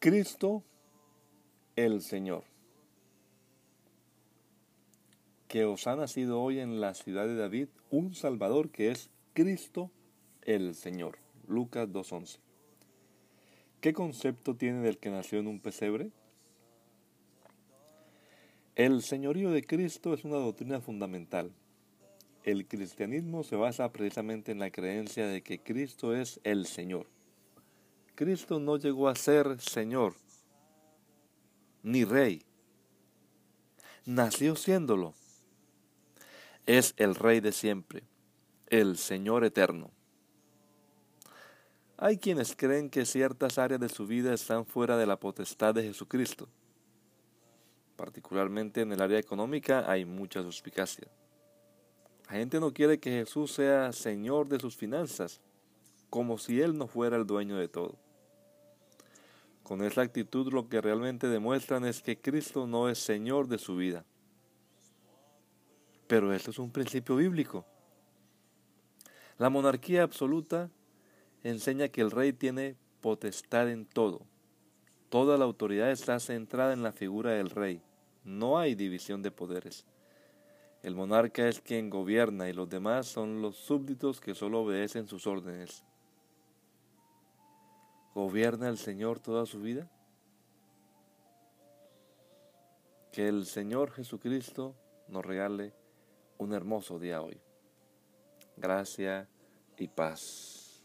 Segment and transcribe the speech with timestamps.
[0.00, 0.62] Cristo
[1.74, 2.44] el Señor,
[5.48, 9.90] que os ha nacido hoy en la ciudad de David un Salvador que es Cristo
[10.42, 11.18] el Señor.
[11.48, 12.38] Lucas 2.11.
[13.80, 16.12] ¿Qué concepto tiene del que nació en un pesebre?
[18.76, 21.50] El señorío de Cristo es una doctrina fundamental.
[22.44, 27.17] El cristianismo se basa precisamente en la creencia de que Cristo es el Señor.
[28.18, 30.12] Cristo no llegó a ser Señor
[31.84, 32.42] ni Rey.
[34.06, 35.14] Nació siéndolo.
[36.66, 38.02] Es el Rey de siempre,
[38.66, 39.92] el Señor eterno.
[41.96, 45.84] Hay quienes creen que ciertas áreas de su vida están fuera de la potestad de
[45.84, 46.48] Jesucristo.
[47.94, 51.06] Particularmente en el área económica hay mucha suspicacia.
[52.26, 55.40] La gente no quiere que Jesús sea Señor de sus finanzas,
[56.10, 58.07] como si Él no fuera el dueño de todo.
[59.68, 63.76] Con esa actitud lo que realmente demuestran es que Cristo no es Señor de su
[63.76, 64.02] vida.
[66.06, 67.66] Pero esto es un principio bíblico.
[69.36, 70.70] La monarquía absoluta
[71.44, 74.22] enseña que el rey tiene potestad en todo.
[75.10, 77.82] Toda la autoridad está centrada en la figura del rey.
[78.24, 79.84] No hay división de poderes.
[80.82, 85.26] El monarca es quien gobierna y los demás son los súbditos que solo obedecen sus
[85.26, 85.84] órdenes.
[88.18, 89.88] ¿Gobierna el Señor toda su vida?
[93.12, 94.74] Que el Señor Jesucristo
[95.06, 95.72] nos regale
[96.36, 97.40] un hermoso día hoy.
[98.56, 99.28] Gracia
[99.76, 100.82] y paz.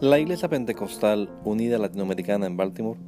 [0.00, 2.98] La Iglesia Pentecostal Unida Latinoamericana en Baltimore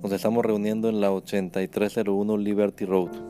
[0.00, 3.29] nos estamos reuniendo en la 8301 Liberty Road